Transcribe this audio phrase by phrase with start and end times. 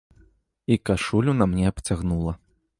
[0.73, 2.37] І кашулю на мне абцягнула.